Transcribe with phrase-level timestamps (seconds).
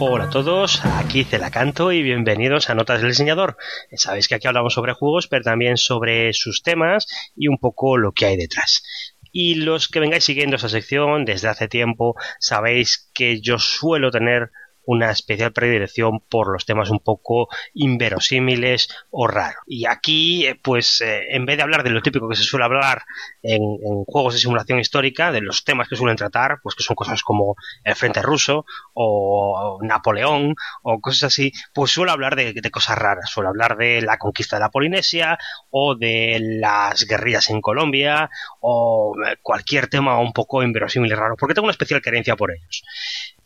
[0.00, 3.56] Hola a todos, aquí Celacanto y bienvenidos a Notas del Diseñador.
[3.96, 8.12] Sabéis que aquí hablamos sobre juegos, pero también sobre sus temas y un poco lo
[8.12, 8.84] que hay detrás.
[9.32, 14.52] Y los que vengáis siguiendo esta sección desde hace tiempo, sabéis que yo suelo tener
[14.88, 19.62] una especial predilección por los temas un poco inverosímiles o raros.
[19.66, 22.64] Y aquí, eh, pues, eh, en vez de hablar de lo típico que se suele
[22.64, 23.02] hablar
[23.42, 23.60] en,
[24.06, 27.54] juegos de simulación histórica, de los temas que suelen tratar, pues que son cosas como
[27.84, 33.28] el Frente Ruso o Napoleón o cosas así, pues suelo hablar de, cosas raras.
[33.28, 38.30] Suelo hablar de la conquista de la Polinesia o de las guerrillas en Colombia
[38.60, 42.84] o cualquier tema un poco inverosímil y raro, porque tengo una especial querencia por ellos.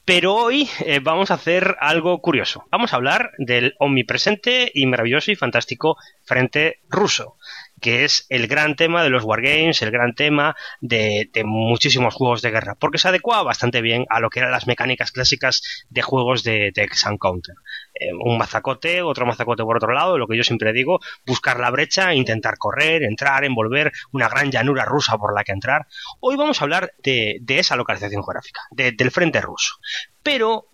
[0.04, 2.64] Pero hoy eh, vamos a hacer algo curioso.
[2.70, 7.36] Vamos a hablar del omnipresente y maravilloso y fantástico Frente Ruso
[7.82, 12.52] que es el gran tema de los wargames, el gran tema de, muchísimos juegos de
[12.52, 16.44] guerra, porque se adecua bastante bien a lo que eran las mecánicas clásicas de juegos
[16.44, 17.56] de, de Counter.
[17.92, 21.70] Eh, un mazacote, otro mazacote por otro lado, lo que yo siempre digo, buscar la
[21.70, 25.86] brecha, intentar correr, entrar, envolver una gran llanura rusa por la que entrar.
[26.20, 29.74] Hoy vamos a hablar de, esa localización geográfica, del frente ruso.
[30.22, 30.68] Pero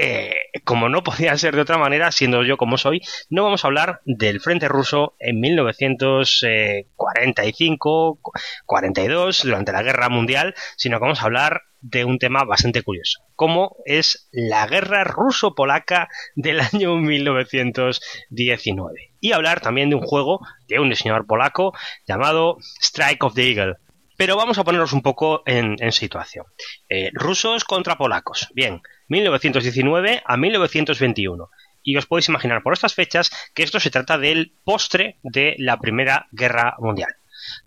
[0.00, 3.68] eh, como no podía ser de otra manera, siendo yo como soy, no vamos a
[3.68, 8.20] hablar del frente ruso en 1945,
[8.64, 13.20] 42, durante la guerra mundial, sino que vamos a hablar de un tema bastante curioso,
[13.34, 19.12] como es la guerra ruso-polaca del año 1919.
[19.20, 21.72] Y hablar también de un juego de un diseñador polaco
[22.06, 23.78] llamado Strike of the Eagle.
[24.18, 26.44] Pero vamos a ponernos un poco en, situación.
[26.88, 28.48] Eh, rusos contra polacos.
[28.52, 31.48] Bien, 1919 a 1921.
[31.84, 35.78] Y os podéis imaginar por estas fechas que esto se trata del postre de la
[35.78, 37.14] Primera Guerra Mundial.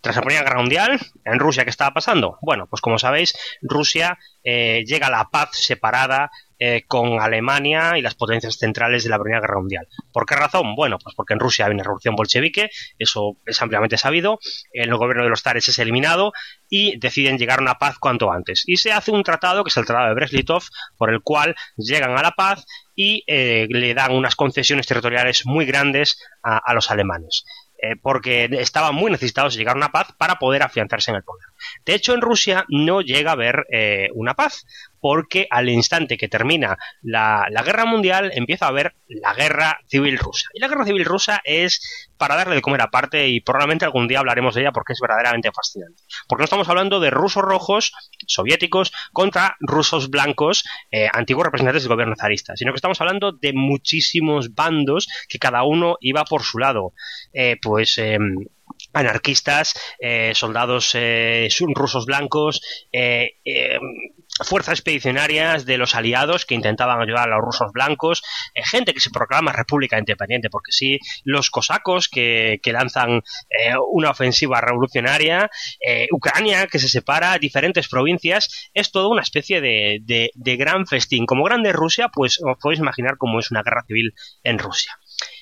[0.01, 2.37] Tras la Primera Guerra Mundial, en Rusia, ¿qué estaba pasando?
[2.41, 6.31] Bueno, pues como sabéis, Rusia eh, llega a la paz separada
[6.63, 9.87] eh, con Alemania y las potencias centrales de la Primera Guerra Mundial.
[10.13, 10.75] ¿Por qué razón?
[10.75, 12.69] Bueno, pues porque en Rusia hay una revolución bolchevique,
[12.99, 14.37] eso es ampliamente sabido,
[14.71, 16.33] el gobierno de los zares es eliminado
[16.69, 18.61] y deciden llegar a una paz cuanto antes.
[18.67, 20.63] Y se hace un tratado, que es el Tratado de Brest-Litov,
[20.97, 22.63] por el cual llegan a la paz
[22.95, 27.43] y eh, le dan unas concesiones territoriales muy grandes a los alemanes.
[27.83, 31.23] Eh, porque estaban muy necesitados de llegar a una paz para poder afianzarse en el
[31.23, 31.47] poder.
[31.83, 34.67] De hecho, en Rusia no llega a haber eh, una paz,
[35.01, 40.49] porque al instante que termina la, guerra mundial empieza a haber la guerra civil rusa.
[40.53, 44.19] Y la guerra civil rusa es para darle de comer aparte y probablemente algún día
[44.19, 46.03] hablaremos de ella porque es verdaderamente fascinante.
[46.27, 47.91] Porque no estamos hablando de rusos rojos
[48.27, 53.53] soviéticos contra rusos blancos eh, antiguos representantes del gobierno zarista, sino que estamos hablando de
[53.53, 56.93] muchísimos bandos que cada uno iba por su lado.
[57.33, 58.35] Eh, pues em,
[58.93, 60.95] anarquistas, eh, soldados
[61.75, 63.31] rusos blancos, eh,
[64.43, 68.23] fuerzas expedicionarias de los aliados que intentaban ayudar a los rusos blancos,
[68.55, 73.21] gente que se proclama república independiente, porque sí, los cosacos que, lanzan
[73.91, 75.49] una ofensiva revolucionaria,
[76.11, 81.25] Ucrania que se separa, diferentes provincias, es toda una especie de, de gran festín.
[81.25, 84.13] Como grande Rusia, pues os podéis imaginar cómo es una guerra civil
[84.43, 84.97] en Rusia.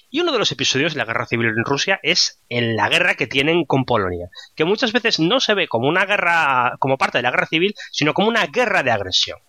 [0.09, 3.15] Y uno de los episodios de la guerra civil en Rusia es en la guerra
[3.15, 7.19] que tienen con Polonia, que muchas veces no se ve como una guerra, como parte
[7.19, 9.39] de la guerra civil, sino como una guerra de agresión.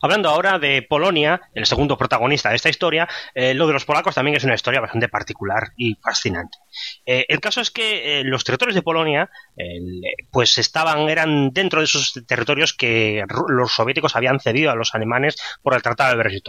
[0.00, 4.14] Hablando ahora de Polonia, el segundo protagonista de esta historia, eh, lo de los polacos
[4.14, 6.58] también es una historia bastante particular y fascinante.
[7.06, 9.30] Eh, el caso es que eh, los territorios de Polonia,
[10.30, 15.36] pues estaban, eran dentro de esos territorios que los soviéticos habían cedido a los alemanes
[15.62, 16.48] por el Tratado de brest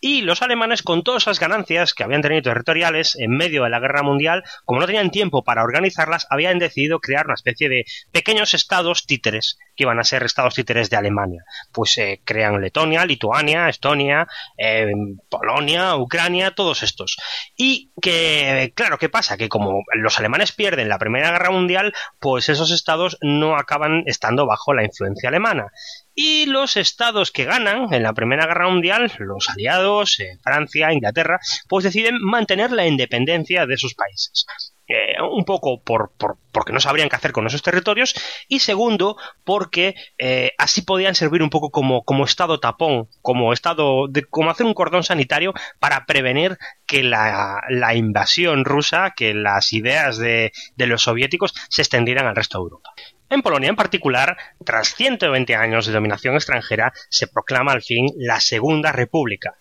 [0.00, 3.80] Y los alemanes, con todas esas ganancias que habían tenido territoriales en medio de la
[3.80, 8.54] guerra mundial, como no tenían tiempo para organizarlas, habían decidido crear una especie de pequeños
[8.54, 11.42] estados títeres que iban a ser estados títeres de Alemania.
[11.72, 14.92] Pues se crean Letonia, Lituania, Estonia, eh,
[15.30, 17.16] Polonia, Ucrania, todos estos.
[17.56, 19.38] Y que, claro, ¿qué pasa?
[19.38, 24.44] Que como los alemanes pierden la Primera Guerra Mundial, pues esos estados no acaban estando
[24.44, 25.72] bajo la influencia alemana.
[26.14, 31.40] Y los estados que ganan en la Primera Guerra Mundial, los aliados, eh, Francia, Inglaterra,
[31.70, 34.44] pues deciden mantener la independencia de esos países.
[34.92, 36.10] Eh, un poco por,
[36.50, 38.12] porque no sabrían qué hacer con esos territorios
[38.48, 44.08] y segundo porque eh, así podían servir un poco como, como estado tapón, como estado
[44.08, 47.62] de como hacer un cordón sanitario para prevenir que la,
[47.94, 52.90] invasión rusa, que las ideas de, de los soviéticos se extendieran al resto de Europa.
[53.28, 58.40] En Polonia en particular, tras 120 años de dominación extranjera, se proclama al fin la
[58.40, 59.54] Segunda República,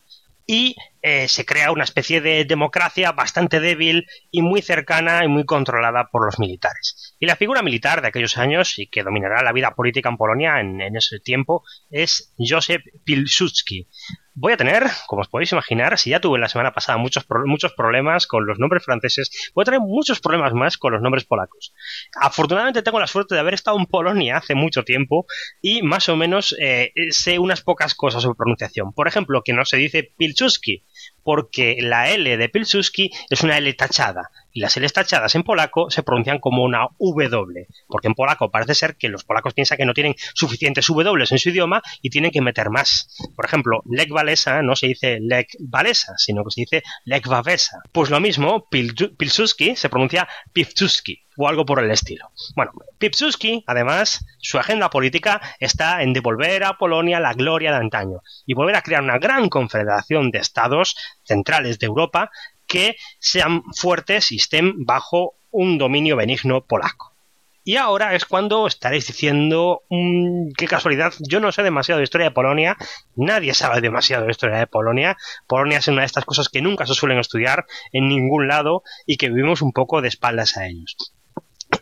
[0.52, 5.46] y eh, se crea una especie de democracia bastante débil y muy cercana y muy
[5.46, 7.16] controlada por los militares.
[7.20, 10.60] Y la figura militar de aquellos años y que dominará la vida política en Polonia
[10.60, 13.90] en, ese tiempo es Josep Pilsudski.
[14.40, 17.74] Voy a tener, como os podéis imaginar, si ya tuve la semana pasada muchos, muchos
[17.74, 21.74] problemas con los nombres franceses, voy a tener muchos problemas más con los nombres polacos.
[22.16, 25.26] Afortunadamente tengo la suerte de haber estado en Polonia hace mucho tiempo
[25.62, 28.94] y más o menos eh, sé unas pocas cosas sobre pronunciación.
[28.94, 30.86] Por ejemplo, que no se dice Pilchuski,
[31.24, 35.90] porque la L de Pilchuski es una L tachada y las L tachadas en polaco
[35.90, 39.86] se pronuncian como una W, porque en polaco parece ser que los polacos piensan que
[39.86, 43.08] no tienen suficientes W en su idioma y tienen que meter más.
[43.38, 47.78] Por ejemplo, Lech Walesa no se dice Lech Walesa, sino que se dice Lech Wałęsa.
[47.94, 52.32] Pues lo mismo, Pilchuski se pronuncia Pivchuski o algo por el estilo.
[52.54, 58.24] Bueno, Pipsuski, además, su agenda política está en devolver a Polonia la gloria de antaño
[58.46, 62.30] y volver a crear una gran confederación de estados centrales de Europa
[62.70, 67.10] que sean fuertes y estén bajo un dominio benigno polaco.
[67.64, 72.30] Y ahora es cuando estaréis diciendo, mm, qué casualidad, yo no sé demasiado de historia
[72.30, 72.78] de Polonia,
[73.16, 75.18] nadie sabe demasiado de historia de Polonia.
[75.46, 79.18] Polonia es una de estas cosas que nunca se suelen estudiar en ningún lado y
[79.18, 80.96] que vivimos un poco de espaldas a ellos.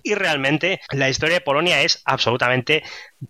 [0.04, 2.84] Y realmente la historia de Polonia es absolutamente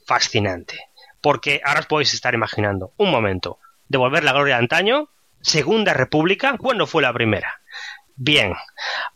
[0.05, 0.79] fascinante.
[1.21, 5.09] Porque ahora os podéis estar imaginando, un momento, devolver la gloria de antaño,
[5.47, 7.61] Segunda República, ¿cuándo fue la primera?
[8.17, 8.53] Bien,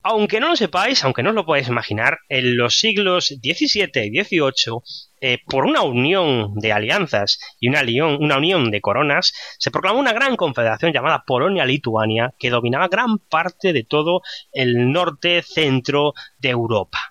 [0.01, 4.23] aunque no lo sepáis, aunque no os lo podáis imaginar, en los siglos XVII y
[4.23, 4.79] XVIII,
[5.19, 7.81] eh, por una unión de alianzas y una,
[8.15, 13.73] una unión de coronas, se proclamó una gran confederación llamada Polonia-Lituania que dominaba gran parte
[13.73, 14.21] de todo
[14.53, 17.10] el norte centro de Europa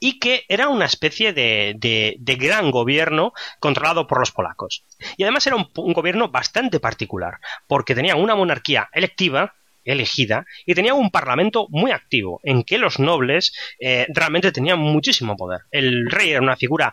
[0.00, 4.84] y que era una especie de, de, gran gobierno controlado por los polacos.
[5.16, 7.34] Y además era un, gobierno bastante particular,
[7.68, 9.54] porque tenía una monarquía electiva,
[9.84, 15.36] elegida y tenía un parlamento muy activo, en que los nobles eh, realmente tenían muchísimo
[15.36, 15.60] poder.
[15.70, 16.92] El rey era una figura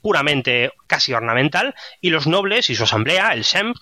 [0.00, 3.72] puramente casi ornamental y los nobles y su asamblea, el Sem,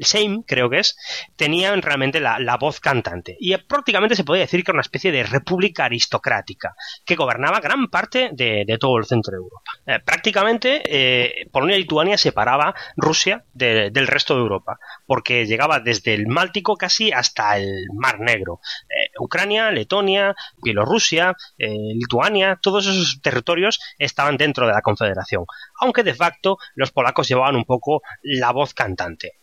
[0.00, 0.96] Same, creo que es,
[1.36, 3.36] tenían realmente la, voz cantante.
[3.38, 6.74] Y prácticamente se podía decir que era una especie de república aristocrática
[7.04, 9.70] que gobernaba gran parte de, todo el centro de Europa.
[9.86, 16.14] Eh, prácticamente eh, Polonia y Lituania separaba Rusia del resto de Europa, porque llegaba desde
[16.14, 18.60] el Máltico casi hasta el Mar Negro.
[18.88, 25.44] Eh, Ucrania, Letonia, Bielorrusia, Lituania, todos esos territorios estaban dentro de la Confederación,
[25.80, 29.38] aunque de facto los polacos llevaban un poco la voz cantante.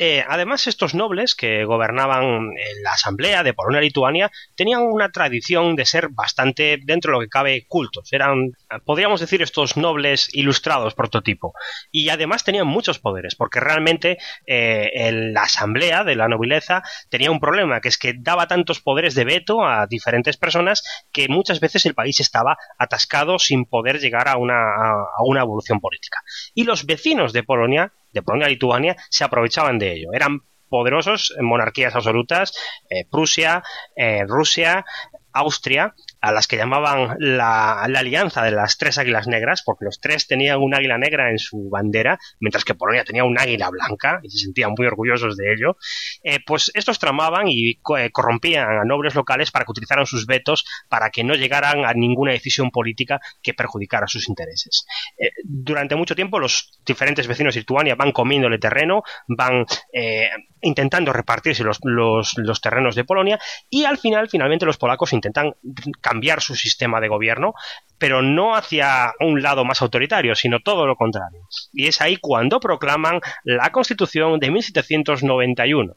[0.00, 2.50] Eh, además, estos nobles que gobernaban
[2.82, 7.66] la asamblea de Polonia-Lituania tenían una tradición de ser bastante, dentro de lo que cabe,
[7.66, 8.12] cultos.
[8.12, 8.52] Eran,
[8.84, 11.52] podríamos decir, estos nobles ilustrados prototipo.
[11.90, 17.40] Y además tenían muchos poderes, porque realmente eh, la asamblea de la nobileza tenía un
[17.40, 21.86] problema, que es que daba tantos poderes de veto a diferentes personas que muchas veces
[21.86, 26.22] el país estaba atascado sin poder llegar a una evolución política.
[26.54, 30.12] Y los vecinos de Polonia de Polonia y Lituania se aprovechaban de ello.
[30.12, 32.52] Eran poderosos monarquías absolutas,
[32.90, 33.62] eh, Prusia,
[33.96, 34.84] eh, Rusia,
[35.32, 40.26] Austria, a las que llamaban la, alianza de las tres águilas negras, porque los tres
[40.26, 44.30] tenían un águila negra en su bandera, mientras que Polonia tenía un águila blanca y
[44.30, 45.76] se sentían muy orgullosos de ello,
[46.22, 50.64] eh, pues estos tramaban y eh, corrompían a nobles locales para que utilizaran sus vetos
[50.88, 54.86] para que no llegaran a ninguna decisión política que perjudicara sus intereses.
[55.18, 59.66] Eh, durante mucho tiempo los diferentes vecinos de Lituania van comiéndole terreno, van
[60.60, 63.38] intentando repartirse los, los, los terrenos de Polonia
[63.70, 65.54] y al final, finalmente, los polacos intentan
[66.08, 67.54] cambiar su sistema de gobierno,
[67.98, 71.40] pero no hacia un lado más autoritario, sino todo lo contrario.
[71.72, 75.96] Y es ahí cuando proclaman la Constitución de 1791.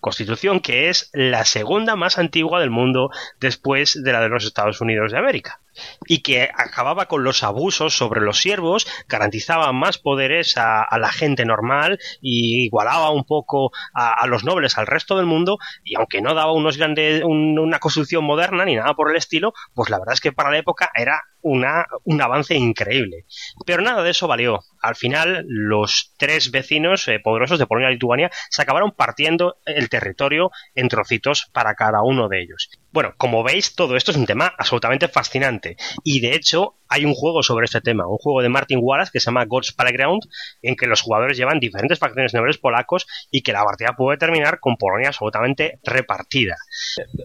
[0.00, 4.80] Constitución que es la segunda más antigua del mundo después de la de los Estados
[4.80, 5.60] Unidos de América
[6.06, 11.44] y que acababa con los abusos sobre los siervos, garantizaba más poderes a, la gente
[11.44, 16.34] normal y igualaba un poco a, los nobles al resto del mundo y aunque no
[16.34, 20.20] daba unos grandes, una construcción moderna ni nada por el estilo, pues la verdad es
[20.20, 23.26] que para la época era una, un avance increíble.
[23.66, 24.60] Pero nada de eso valió.
[24.80, 29.88] Al final, los tres vecinos eh, poderosos de Polonia y Lituania se acabaron partiendo el
[29.88, 32.70] territorio en trocitos para cada uno de ellos.
[32.92, 35.76] Bueno, como veis, todo esto es un tema absolutamente fascinante.
[36.04, 39.18] Y de hecho, hay un juego sobre este tema, un juego de Martin Wallace que
[39.18, 40.24] se llama God's Playground,
[40.60, 44.60] en que los jugadores llevan diferentes facciones nobles polacos y que la partida puede terminar
[44.60, 46.54] con Polonia absolutamente repartida.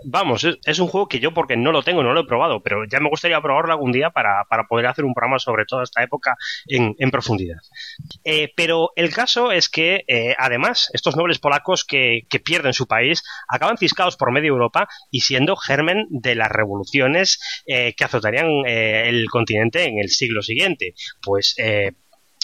[0.06, 2.86] Vamos, es, un juego que yo, porque no lo tengo, no lo he probado, pero
[2.86, 6.38] ya me gustaría probarlo algún día para, poder hacer un programa sobre toda esta época
[6.68, 7.58] en, profundidad.
[8.24, 12.88] Eh, pero el caso es que, eh, además, estos nobles polacos que, que pierden su
[12.88, 18.48] país acaban ciscados por medio Europa y siendo germen de las revoluciones eh, que azotarían
[18.66, 20.94] eh, el continente en el siglo siguiente.
[21.22, 21.94] Pues eh,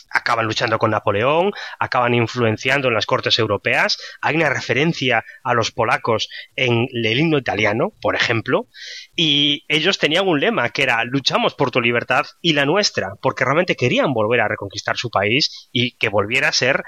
[0.10, 3.98] acaban luchando con Napoleón, acaban influenciando en las cortes europeas.
[4.22, 8.68] Hay una referencia a los polacos en el himno italiano, por ejemplo,
[9.16, 13.44] y ellos tenían un lema que era luchamos por tu libertad y la nuestra, porque
[13.44, 16.84] realmente querían volver a reconquistar su país y que volviera a ser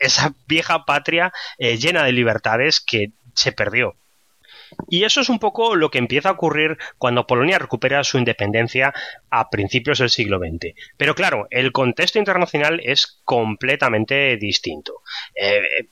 [0.00, 3.94] esa vieja patria llena de libertades que se perdió.
[4.88, 8.94] Y eso es un poco lo que empieza a ocurrir cuando Polonia recupera su independencia
[9.30, 10.74] a principios del siglo XX.
[10.96, 15.02] Pero claro, el contexto internacional es completamente distinto.
[15.34, 15.88] Eh,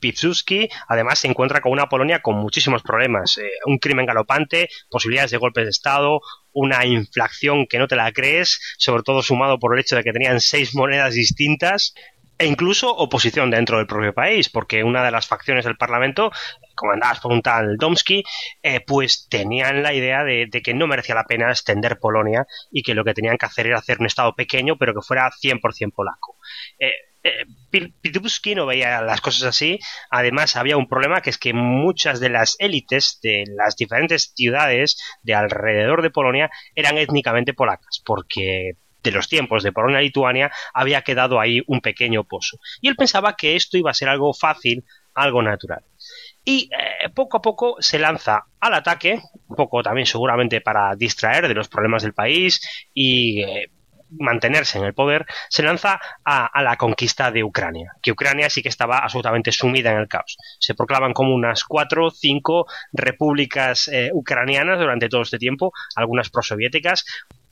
[0.00, 5.30] Piłsudski además se encuentra con una Polonia con muchísimos problemas, eh, un crimen galopante, posibilidades
[5.30, 6.20] de golpes de Estado,
[6.52, 10.12] una inflación que no te la crees, sobre todo sumado por el hecho de que
[10.12, 11.94] tenían seis monedas distintas,
[12.38, 16.30] e incluso oposición dentro del propio país, porque una de las facciones del Parlamento,
[16.76, 17.42] comandadas por un
[17.78, 18.22] Domsky,
[18.62, 22.94] eh, pues tenían la idea de, que no merecía la pena extender Polonia y que
[22.94, 26.36] lo que tenían que hacer era hacer un Estado pequeño, pero que fuera 100% polaco.
[26.78, 26.92] Eh,
[27.24, 29.80] eh no veía las cosas así.
[30.10, 34.96] Además, había un problema que es que muchas de las élites de las diferentes ciudades
[35.22, 41.40] de alrededor de Polonia eran étnicamente polacas, porque de los tiempos de Polonia-Lituania había quedado
[41.40, 42.58] ahí un pequeño pozo.
[42.80, 45.82] Y él pensaba que esto iba a ser algo fácil, algo natural.
[46.48, 51.48] Y eh, poco a poco se lanza al ataque, un poco también seguramente para distraer
[51.48, 52.60] de los problemas del país
[52.94, 53.68] y eh,
[54.10, 58.68] mantenerse en el poder, se lanza a, la conquista de Ucrania, que Ucrania sí que
[58.68, 60.36] estaba absolutamente sumida en el caos.
[60.60, 66.30] Se proclaman como unas cuatro o cinco repúblicas eh, ucranianas durante todo este tiempo, algunas
[66.30, 67.04] prosoviéticas,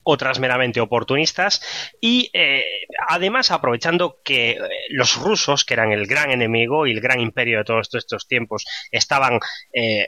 [0.05, 1.61] otras meramente oportunistas
[1.99, 2.63] y eh,
[3.09, 4.59] además aprovechando que eh,
[4.89, 8.65] los rusos, que eran el gran enemigo y el gran imperio de todos estos tiempos,
[8.91, 9.39] estaban
[9.73, 10.07] eh,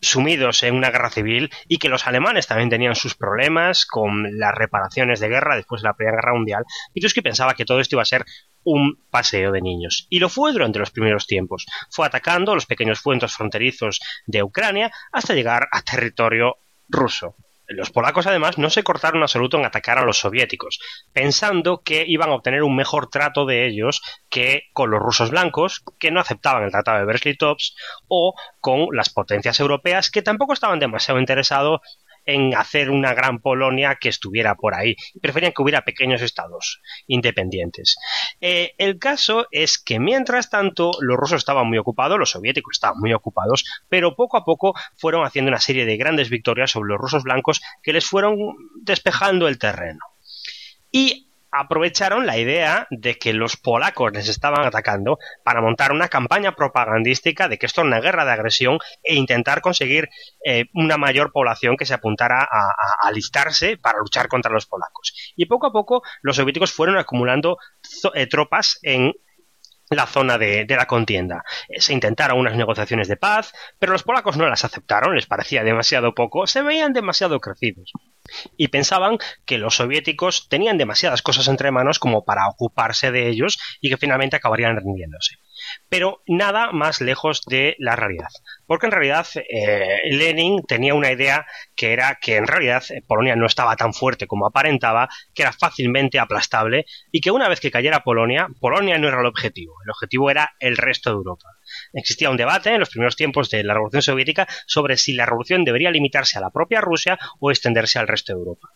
[0.00, 4.54] sumidos en una guerra civil y que los alemanes también tenían sus problemas con las
[4.54, 6.64] reparaciones de guerra después de la Primera Guerra Mundial,
[7.14, 8.24] que pensaba que todo esto iba a ser
[8.64, 10.06] un paseo de niños.
[10.10, 11.66] Y lo fue durante los primeros tiempos.
[11.90, 16.56] Fue atacando los pequeños puentes fronterizos de Ucrania hasta llegar a territorio
[16.88, 17.34] ruso.
[17.68, 20.78] Los polacos además no se cortaron absoluto en atacar a los soviéticos,
[21.12, 25.84] pensando que iban a obtener un mejor trato de ellos que con los rusos blancos,
[25.98, 27.74] que no aceptaban el Tratado de Brest-Litovsk,
[28.08, 31.80] o con las potencias europeas, que tampoco estaban demasiado interesados
[32.28, 34.94] en hacer una gran Polonia que estuviera por ahí.
[35.20, 37.96] Preferían que hubiera pequeños estados independientes.
[38.40, 43.00] Eh, el caso es que mientras tanto los rusos estaban muy ocupados, los soviéticos estaban
[43.00, 46.98] muy ocupados, pero poco a poco fueron haciendo una serie de grandes victorias sobre los
[46.98, 48.36] rusos blancos que les fueron
[48.82, 50.00] despejando el terreno.
[50.92, 56.54] Y aprovecharon la idea de que los polacos les estaban atacando para montar una campaña
[56.54, 60.08] propagandística de que esto era una guerra de agresión e intentar conseguir
[60.44, 65.14] eh, una mayor población que se apuntara a, alistarse para luchar contra los polacos.
[65.36, 67.58] Y poco a poco los soviéticos fueron acumulando
[68.14, 69.12] eh, tropas en
[69.90, 71.44] la zona de, la contienda.
[71.68, 75.64] Eh, se intentaron unas negociaciones de paz, pero los polacos no las aceptaron, les parecía
[75.64, 77.92] demasiado poco, se veían demasiado crecidos
[78.56, 83.58] y pensaban que los soviéticos tenían demasiadas cosas entre manos como para ocuparse de ellos
[83.80, 85.36] y que finalmente acabarían rindiéndose.
[85.88, 88.28] Pero nada más lejos de la realidad.
[88.66, 93.36] Porque en realidad eh, Lenin tenía una idea que era que en realidad eh, Polonia
[93.36, 97.70] no estaba tan fuerte como aparentaba, que era fácilmente aplastable y que una vez que
[97.70, 101.48] cayera Polonia, Polonia no era el objetivo, el objetivo era el resto de Europa.
[101.92, 105.64] Existía un debate en los primeros tiempos de la Revolución Soviética sobre si la revolución
[105.64, 108.68] debería limitarse a la propia Rusia o extenderse al resto de Europa.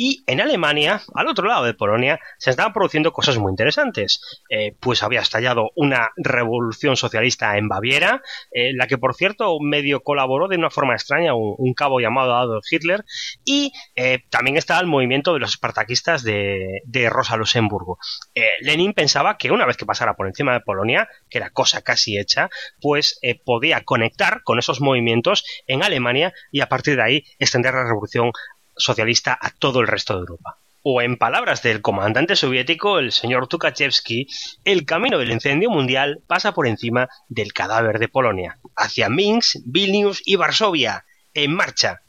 [0.00, 4.20] Y en Alemania, al otro lado de Polonia, se estaban produciendo cosas muy interesantes.
[4.48, 10.04] Eh, pues había estallado una revolución socialista en Baviera, en la que por cierto medio
[10.04, 13.04] colaboró de una forma extraña un, cabo llamado Adolf Hitler,
[13.44, 17.98] y eh, también estaba el movimiento de los espartaquistas de, Rosa Luxemburgo.
[18.36, 21.82] Eh, Lenin pensaba que una vez que pasara por encima de Polonia, que era cosa
[21.82, 22.50] casi hecha,
[22.80, 27.84] pues podía conectar con esos movimientos en Alemania y a partir de ahí extender la
[27.84, 28.30] revolución
[28.78, 30.58] socialista a todo el resto de Europa.
[30.82, 34.28] O en palabras del comandante soviético, el señor Tukhachevsky,
[34.64, 40.22] el camino del incendio mundial pasa por encima del cadáver de Polonia, hacia Minsk, Vilnius
[40.24, 41.04] y Varsovia,
[41.34, 42.02] en marcha.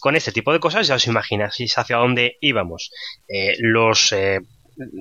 [0.00, 2.90] Con este tipo de cosas ya os imagináis hacia dónde íbamos.
[3.28, 4.40] Eh, los eh,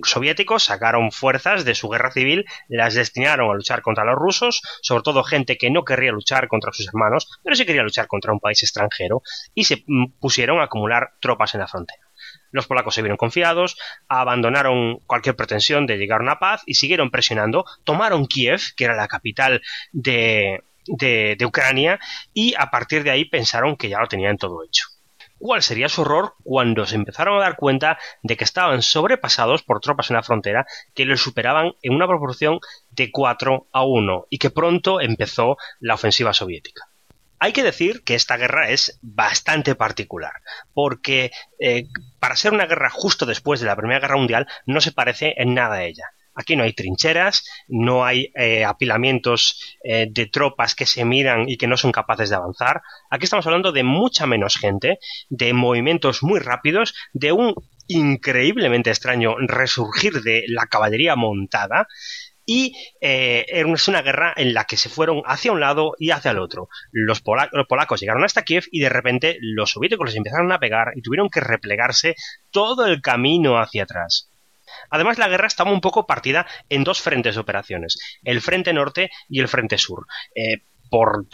[0.04, 5.04] soviéticos sacaron fuerzas de su guerra civil, las destinaron a luchar contra los rusos, sobre
[5.04, 8.40] todo gente que no querría luchar contra sus hermanos, pero sí quería luchar contra un
[8.40, 9.22] país extranjero,
[9.54, 12.04] y se mm, pusieron a acumular tropas en la frontera.
[12.52, 17.12] Los polacos se vieron confiados, abandonaron cualquier pretensión de llegar a una paz y siguieron
[17.12, 22.00] presionando, tomaron Kiev, que era la capital de, de Ucrania,
[22.34, 24.88] y a partir de ahí pensaron que ya lo tenían todo hecho.
[25.40, 29.80] Cuál sería su horror cuando se empezaron a dar cuenta de que estaban sobrepasados por
[29.80, 32.60] tropas en la frontera que les superaban en una proporción
[32.92, 36.90] de 4 a 1 y que pronto empezó la ofensiva soviética.
[37.40, 40.34] Hay que decir que esta guerra es bastante particular,
[40.74, 41.86] porque eh,
[42.20, 45.54] para ser una guerra justo después de la Primera Guerra Mundial no se parece en
[45.54, 46.06] nada a ella.
[46.38, 51.58] Aquí no hay trincheras, no hay eh, apilamientos eh, de tropas que se miran y
[51.58, 52.82] que no son capaces de avanzar.
[53.10, 57.56] Aquí estamos hablando de mucha menos gente, de movimientos muy rápidos, de un
[57.88, 61.88] increíblemente extraño resurgir de la caballería montada
[62.46, 66.32] y eh, es una guerra en la que se fueron hacia un lado y hacia
[66.32, 66.70] el otro.
[66.92, 70.94] Los, los, polacos llegaron hasta Kiev y de repente los soviéticos les empezaron a pegar
[70.96, 72.16] y tuvieron que replegarse
[72.52, 74.32] todo el camino hacia atrás.
[74.90, 79.10] Además, la guerra estaba un poco partida en dos frentes de operaciones, el frente norte
[79.30, 80.06] y el frente sur.
[80.36, 81.26] Eh, por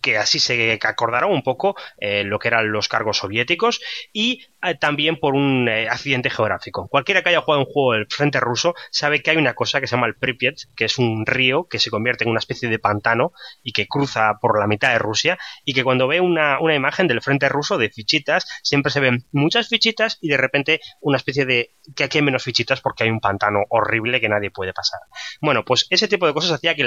[0.00, 3.80] que así se acordaron un poco eh, lo que eran los cargos soviéticos
[4.12, 4.46] y
[4.78, 6.88] también por un eh, accidente geográfico.
[6.88, 9.86] Cualquiera que haya jugado un juego del frente ruso sabe que hay una cosa que
[9.86, 12.78] se llama el Pripyat, que es un río que se convierte en una especie de
[12.78, 17.08] pantano y que cruza por la mitad de Rusia y que cuando ve una, imagen
[17.08, 21.46] del frente ruso de fichitas, siempre se ven muchas fichitas y de repente una especie
[21.46, 25.00] de que aquí hay menos fichitas porque hay un pantano horrible que nadie puede pasar.
[25.40, 26.84] Bueno, pues ese tipo de cosas hacía que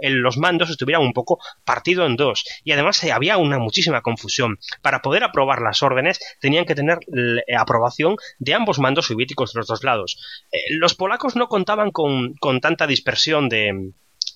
[0.00, 4.58] los mandos estuvieran un poco partido en dos y además eh, había una muchísima confusión.
[4.82, 9.60] Para poder aprobar las órdenes tenían que tener eh, aprobación de ambos mandos soviéticos de
[9.60, 10.18] los dos lados.
[10.52, 13.92] Eh, los polacos no contaban con, con tanta dispersión de,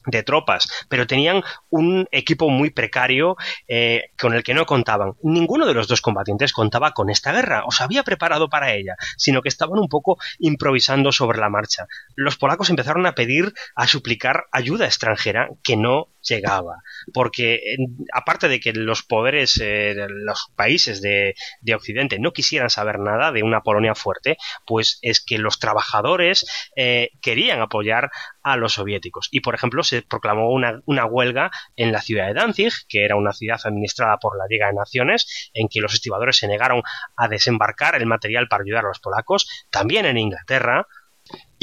[0.06, 3.36] de tropas, pero tenían un equipo muy precario
[3.68, 5.14] eh, con el que no contaban.
[5.22, 8.96] Ninguno de los dos combatientes contaba con esta guerra, o se había preparado para ella,
[9.16, 11.86] sino que estaban un poco improvisando sobre la marcha.
[12.14, 16.82] Los polacos empezaron a pedir, a suplicar ayuda extranjera que no llegaba,
[17.12, 17.76] porque
[18.12, 21.34] aparte de que los poderes, eh, los países de,
[21.74, 26.46] Occidente no quisieran saber nada de una Polonia fuerte, pues es que los trabajadores
[26.76, 28.10] eh, querían apoyar
[28.44, 29.28] a los soviéticos.
[29.30, 33.16] Y por ejemplo, se proclamó una, una, huelga en la ciudad de Danzig, que era
[33.16, 36.82] una ciudad administrada por la Liga de Naciones, en que los estibadores se negaron
[37.16, 39.48] a desembarcar el material para ayudar a los polacos.
[39.70, 40.86] También en Inglaterra,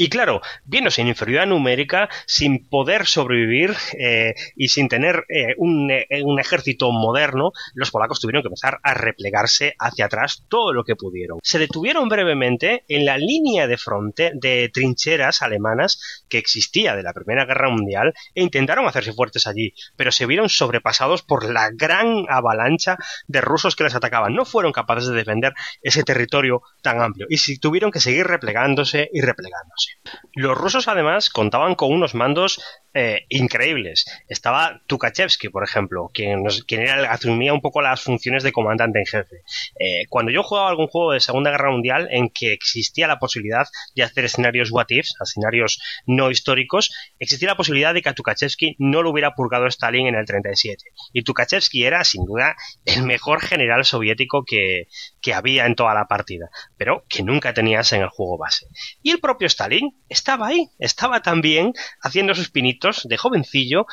[0.02, 5.92] y claro, viéndose en inferioridad numérica, sin poder sobrevivir eh, y sin tener eh, un,
[5.92, 10.82] eh, un, ejército moderno, los polacos tuvieron que empezar a replegarse hacia atrás todo lo
[10.82, 11.38] que pudieron.
[11.44, 17.12] Se detuvieron brevemente en la línea de fronte de trincheras alemanas que existía de la
[17.12, 22.24] Primera Guerra Mundial e intentaron hacerse fuertes allí, pero se vieron sobrepasados por la gran
[22.28, 22.96] avalancha
[23.28, 24.34] de rusos que les atacaban.
[24.34, 29.20] No fueron capaces de defender ese territorio tan amplio y tuvieron que seguir replegándose y
[29.20, 29.91] replegándose.
[30.34, 32.60] Los rusos además contaban con unos mandos
[32.94, 34.04] eh, increíbles.
[34.28, 39.06] Estaba Tukachevsky, por ejemplo, quien, quien era, asumía un poco las funciones de comandante en
[39.06, 39.36] jefe.
[39.78, 43.66] Eh, cuando yo jugaba algún juego de Segunda Guerra Mundial en que existía la posibilidad
[43.94, 48.76] de hacer escenarios what ifs, escenarios no históricos, existía la posibilidad de que a Tukachevsky
[48.78, 50.84] no lo hubiera purgado Stalin en el 37.
[51.12, 54.88] Y Tukachevsky era, sin duda, el mejor general soviético que,
[55.22, 58.66] que había en toda la partida, pero que nunca tenías en el juego base.
[59.02, 63.86] Y el propio Stalin estaba ahí, estaba también haciendo sus pinitos de jovencillo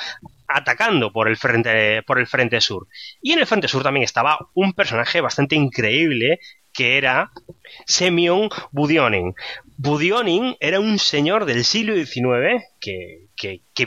[0.47, 2.87] atacando por el frente por el frente sur.
[3.21, 6.39] Y en el frente sur también estaba un personaje bastante increíble
[6.73, 7.31] que era
[7.85, 9.35] Semyon Budionin.
[9.81, 13.29] Budionin era un señor del siglo XIX que,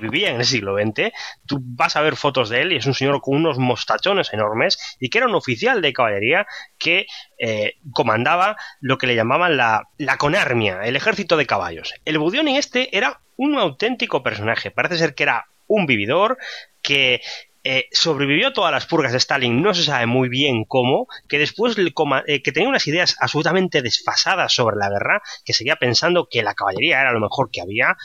[0.00, 1.12] vivía en el siglo XX.
[1.46, 4.78] Tú vas a ver fotos de él y es un señor con unos mostachones enormes
[4.98, 6.46] y que era un oficial de caballería
[6.78, 7.04] que
[7.38, 11.92] eh, comandaba lo que le llamaban la, la conarmia, el ejército de caballos.
[12.06, 14.70] El Budionin este era un auténtico personaje.
[14.70, 16.38] Parece ser que era un vividor
[16.80, 17.20] que
[17.64, 21.76] eh, sobrevivió todas las purgas de Stalin, no se sabe muy bien cómo, que después
[21.78, 26.54] eh, que tenía unas ideas absolutamente desfasadas sobre la guerra, que seguía pensando que la
[26.54, 27.96] caballería era lo mejor que había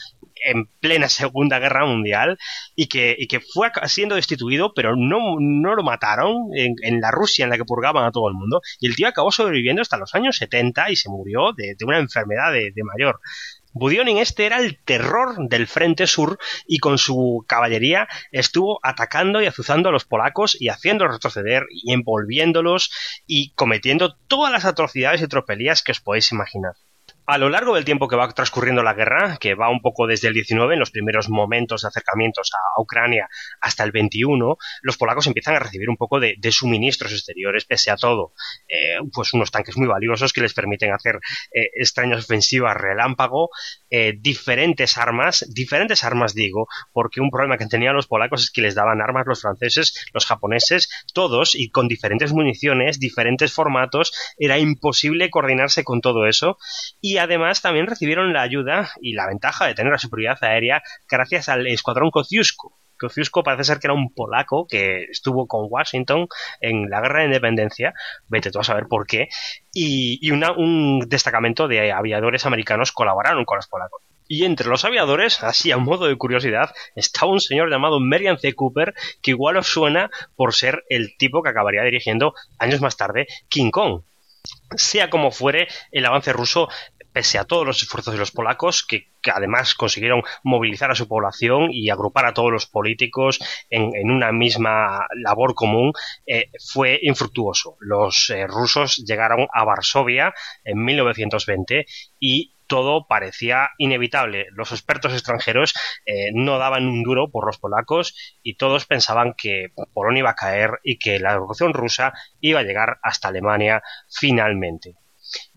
[0.44, 2.38] en plena Segunda Guerra Mundial
[2.76, 7.50] y que, que fue siendo destituido, pero no, no lo mataron en, la Rusia en
[7.50, 8.60] la que purgaban a todo el mundo.
[8.78, 12.52] Y el tío acabó sobreviviendo hasta los años 70 y se murió de, una enfermedad
[12.52, 13.20] de mayor.
[13.72, 19.46] Budionin este era el terror del frente sur y con su caballería estuvo atacando y
[19.46, 22.90] azuzando a los polacos y haciéndolos retroceder y envolviéndolos
[23.26, 26.74] y cometiendo todas las atrocidades y tropelías que os podéis imaginar.
[27.28, 30.28] A lo largo del tiempo que va transcurriendo la guerra, que va un poco desde
[30.28, 33.28] el 19, en los primeros momentos de acercamientos a Ucrania,
[33.60, 37.96] hasta el 21, los polacos empiezan a recibir un poco de, suministros exteriores, pese a
[37.96, 38.32] todo.
[38.66, 41.16] Eh, pues unos tanques muy valiosos que les permiten hacer
[41.52, 43.50] eh, extrañas ofensivas relámpago,
[43.90, 48.62] eh, diferentes armas, diferentes armas digo, porque un problema que tenían los polacos es que
[48.62, 54.58] les daban armas los franceses, los japoneses, todos, y con diferentes municiones, diferentes formatos, era
[54.58, 56.56] imposible coordinarse con todo eso.
[57.02, 61.48] Y además también recibieron la ayuda y la ventaja de tener la superioridad aérea gracias
[61.48, 62.78] al escuadrón Kosciuszko.
[62.98, 66.28] Kosciuszko parece ser que era un polaco que estuvo con Washington
[66.60, 67.94] en la guerra de independencia,
[68.28, 69.28] vete tú a saber por qué,
[69.72, 74.02] y, un destacamento de aviadores americanos colaboraron con los polacos.
[74.30, 78.52] Y entre los aviadores, así a modo de curiosidad, estaba un señor llamado Merian C.
[78.54, 83.26] Cooper, que igual os suena por ser el tipo que acabaría dirigiendo años más tarde
[83.48, 84.02] King Kong.
[84.76, 86.68] Sea como fuere, el avance ruso
[87.12, 91.68] pese a todos los esfuerzos de los polacos, que, además consiguieron movilizar a su población
[91.70, 95.92] y agrupar a todos los políticos en, una misma labor común,
[96.26, 97.76] eh, fue infructuoso.
[97.80, 100.32] Los eh, rusos llegaron a Varsovia
[100.64, 101.84] en 1920
[102.18, 104.46] y todo parecía inevitable.
[104.52, 105.74] Los expertos extranjeros
[106.06, 110.34] eh, no daban un duro por los polacos y todos pensaban que Polonia iba a
[110.34, 114.94] caer y que la revolución rusa iba a llegar hasta Alemania finalmente.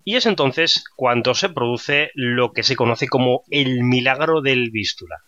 [0.04, 5.18] Y es entonces cuando se produce lo que se conoce como el milagro del Vístula.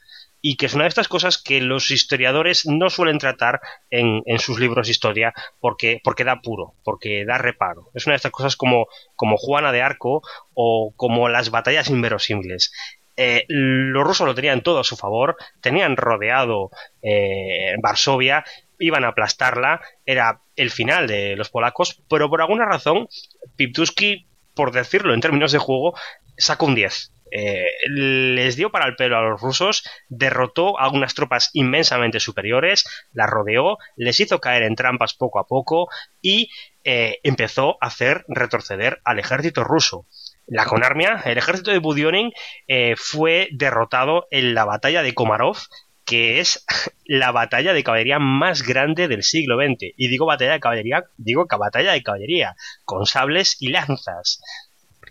[0.41, 4.61] Y que es una de estas cosas que los historiadores no suelen tratar en, sus
[4.61, 7.89] libros de historia porque, porque da puro, porque da reparo.
[7.95, 12.73] Es una de estas cosas como, como Juana de Arco o como las batallas inverosímiles.
[13.17, 18.45] Eh, los rusos lo tenían todo a su favor, tenían rodeado eh, Varsovia,
[18.79, 23.09] iban a aplastarla, era el final de los polacos, pero por alguna razón
[23.57, 25.95] Piptuski por decirlo en términos de juego,
[26.37, 27.13] sacó un 10.
[27.37, 32.85] Eh, les dio para el pelo a los rusos, derrotó a unas tropas inmensamente superiores,
[33.13, 35.89] las rodeó, les hizo caer en trampas poco a poco
[36.23, 36.51] y
[36.85, 40.07] eh, empezó a hacer retroceder al ejército ruso.
[40.47, 42.33] La Konarmia, el ejército de Budionin,
[42.69, 45.57] eh, fue derrotado en la batalla de Komarov
[46.05, 46.65] que es
[47.05, 49.93] la batalla de caballería más grande del siglo XX.
[49.97, 54.41] Y digo batalla de caballería, digo que batalla de caballería, con sables y lanzas,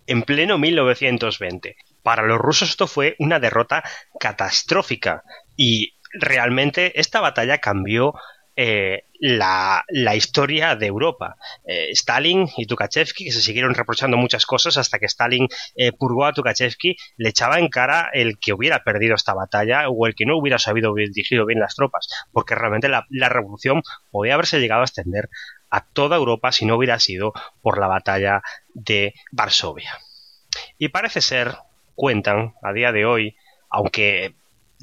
[0.08, 1.76] en pleno 1920.
[2.04, 3.84] Para los rusos esto fue una derrota
[4.20, 5.24] catastrófica
[5.56, 8.14] y realmente esta batalla cambió
[8.56, 9.84] eh, la,
[10.16, 11.38] historia de Europa.
[11.66, 16.26] Eh, Stalin y Tukhachevsky, que se siguieron reprochando muchas cosas hasta que Stalin eh, purgó
[16.26, 20.26] a Tukhachevsky, le echaba en cara el que hubiera perdido esta batalla o el que
[20.26, 24.82] no hubiera sabido dirigir bien las tropas, porque realmente la, la revolución podía haberse llegado
[24.82, 25.30] a extender
[25.70, 29.98] a toda Europa si no hubiera sido por la batalla de Varsovia.
[30.78, 31.56] Y parece ser,
[31.96, 33.36] cuentan a día de hoy,
[33.70, 34.36] aunque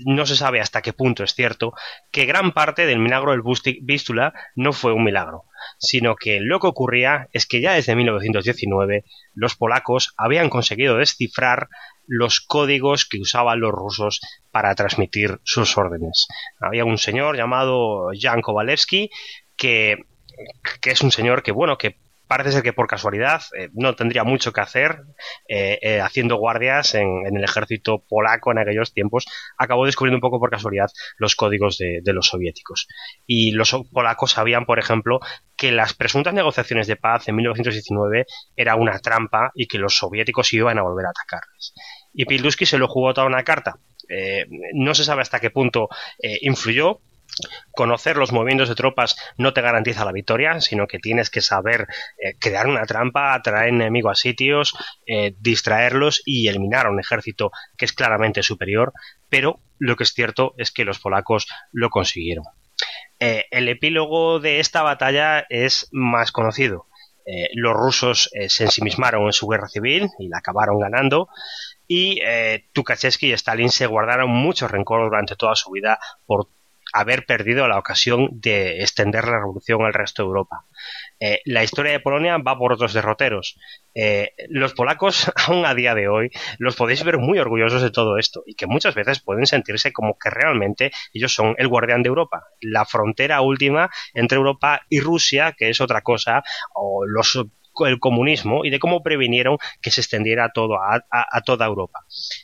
[0.04, 1.72] no se sabe hasta qué punto es cierto,
[2.10, 3.42] que gran parte del milagro del
[3.82, 5.44] Vístula no fue un milagro,
[5.78, 11.68] sino que lo que ocurría es que ya desde 1919 los polacos habían conseguido descifrar
[12.06, 16.26] los códigos que usaban los rusos para transmitir sus órdenes.
[16.60, 19.10] Había un señor llamado Jan Kowalewski
[19.56, 19.98] que
[20.80, 21.96] que es un señor que, bueno, que
[22.30, 25.02] parece ser que por casualidad eh, no tendría mucho que hacer
[25.48, 29.26] eh, eh, haciendo guardias en, el ejército polaco en aquellos tiempos,
[29.58, 32.86] acabó descubriendo un poco por casualidad los códigos de, los soviéticos.
[33.26, 35.18] Y los polacos sabían, por ejemplo,
[35.56, 40.52] que las presuntas negociaciones de paz en 1919 era una trampa y que los soviéticos
[40.52, 41.74] iban a volver a atacarles.
[42.14, 43.80] Y Pilduski se lo jugó toda una carta.
[44.74, 45.88] no se sabe hasta qué punto
[46.42, 47.00] influyó,
[47.72, 51.86] conocer los movimientos de tropas no te garantiza la victoria, sino que tienes que saber
[52.18, 54.74] eh, crear una trampa, atraer enemigos a sitios,
[55.06, 58.92] eh, distraerlos y eliminar a un ejército que es claramente superior,
[59.28, 62.44] pero lo que es cierto es que los polacos lo consiguieron.
[63.18, 66.86] Eh, el epílogo de esta batalla es más conocido.
[67.54, 71.28] los rusos se ensimismaron en su guerra civil y la acabaron ganando
[71.86, 72.20] y
[72.72, 76.48] Tukhachevsky y Stalin se guardaron mucho rencor durante toda su vida por
[76.92, 80.66] haber perdido la ocasión de extender la revolución al resto de Europa.
[81.18, 83.58] Eh, la historia de Polonia va por otros derroteros.
[83.94, 88.18] Eh, los polacos, aún a día de hoy, los podéis ver muy orgullosos de todo
[88.18, 92.08] esto y que muchas veces pueden sentirse como que realmente ellos son el guardián de
[92.08, 96.42] Europa, la frontera última entre Europa y Rusia, que es otra cosa,
[96.74, 97.38] o los
[97.86, 102.00] el comunismo y de cómo previnieron que se extendiera todo a, toda Europa.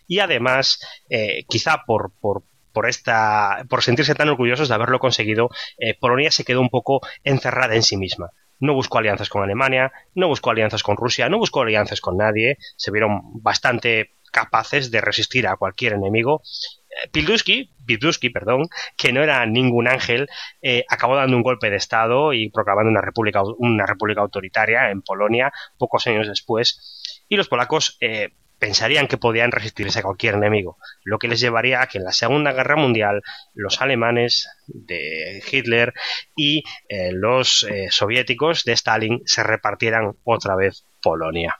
[0.06, 0.80] Y además,
[1.10, 2.44] eh, quizá por, por
[2.84, 7.74] esta, por sentirse tan orgullosos de haberlo conseguido, eh, Polonia se quedó un poco encerrada
[7.74, 8.32] en sí misma.
[8.58, 12.58] No buscó alianzas con Alemania, no buscó alianzas con Rusia, no buscó alianzas con nadie.
[12.76, 16.42] Se vieron bastante capaces de resistir a cualquier enemigo.
[16.90, 20.28] Eh, Pilduski, perdón, que no era ningún ángel,
[20.62, 25.02] eh, acabó dando un golpe de Estado y proclamando una república, una república autoritaria en
[25.02, 27.24] Polonia pocos años después.
[27.28, 31.82] Y los polacos eh, pensarían que podían resistirse a cualquier enemigo, lo que les llevaría
[31.82, 33.22] a que en la Segunda Guerra Mundial
[33.54, 35.92] los alemanes de Hitler
[36.34, 36.64] y
[37.12, 41.58] los soviéticos de Stalin se repartieran otra vez Polonia.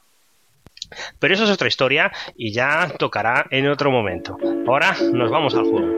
[1.19, 4.39] Pero eso es otra historia y ya tocará en otro momento.
[4.67, 5.96] Ahora nos vamos al juego.